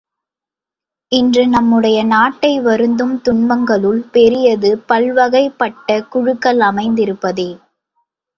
[1.11, 7.49] இன்று நம்முடைய நாட்டை வருத்தும் துன்பங்களுள் பெரியது பல்வகைப்பட்ட குழுக்கள் அமைந்திருப்பதே.